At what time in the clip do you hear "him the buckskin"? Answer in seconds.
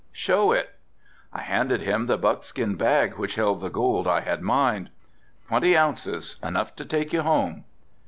1.83-2.73